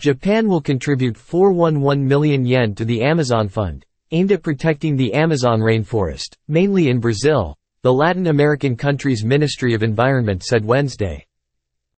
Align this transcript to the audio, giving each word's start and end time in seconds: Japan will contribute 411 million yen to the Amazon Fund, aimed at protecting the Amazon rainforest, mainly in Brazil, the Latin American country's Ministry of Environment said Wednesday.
Japan 0.00 0.48
will 0.48 0.62
contribute 0.62 1.14
411 1.14 2.08
million 2.08 2.46
yen 2.46 2.74
to 2.74 2.86
the 2.86 3.02
Amazon 3.02 3.48
Fund, 3.48 3.84
aimed 4.12 4.32
at 4.32 4.42
protecting 4.42 4.96
the 4.96 5.12
Amazon 5.12 5.60
rainforest, 5.60 6.36
mainly 6.48 6.88
in 6.88 7.00
Brazil, 7.00 7.54
the 7.82 7.92
Latin 7.92 8.28
American 8.28 8.76
country's 8.76 9.26
Ministry 9.26 9.74
of 9.74 9.82
Environment 9.82 10.42
said 10.42 10.64
Wednesday. 10.64 11.26